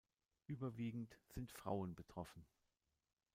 [0.47, 2.43] Überwiegend sind Frauen betroffen.